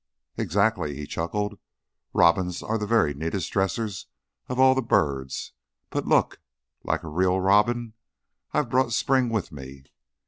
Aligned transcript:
"Exactly," 0.35 0.95
he 0.95 1.05
chuckled. 1.05 1.59
"Robins 2.11 2.63
are 2.63 2.79
the 2.79 2.87
very 2.87 3.13
neatest 3.13 3.51
dressers 3.53 4.07
of 4.49 4.59
all 4.59 4.73
the 4.73 4.81
birds. 4.81 5.53
But 5.91 6.07
look! 6.07 6.39
Like 6.83 7.03
a 7.03 7.07
real 7.07 7.39
robin, 7.39 7.93
I've 8.51 8.71
brought 8.71 8.93
spring 8.93 9.29
with 9.29 9.51
me." 9.51 9.83